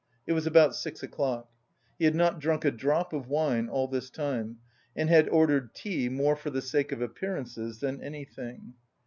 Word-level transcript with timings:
It 0.25 0.33
was 0.33 0.47
about 0.47 0.73
six 0.75 1.03
o'clock. 1.03 1.47
He 1.99 2.05
had 2.05 2.15
not 2.15 2.39
drunk 2.39 2.65
a 2.65 2.71
drop 2.71 3.13
of 3.13 3.27
wine 3.27 3.69
all 3.69 3.87
this 3.87 4.09
time 4.09 4.57
and 4.95 5.09
had 5.11 5.29
ordered 5.29 5.75
tea 5.75 6.09
more 6.09 6.35
for 6.35 6.49
the 6.49 6.63
sake 6.63 6.91
of 6.91 7.03
appearances 7.03 7.81
than 7.81 8.01
anything. 8.01 8.73